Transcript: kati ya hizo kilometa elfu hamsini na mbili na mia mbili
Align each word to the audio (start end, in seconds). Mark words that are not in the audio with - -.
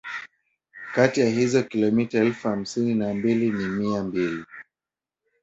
kati 0.95 1.19
ya 1.21 1.29
hizo 1.29 1.63
kilometa 1.63 2.17
elfu 2.17 2.47
hamsini 2.47 2.95
na 2.95 3.13
mbili 3.13 3.49
na 3.49 3.67
mia 3.69 4.03
mbili 4.03 4.45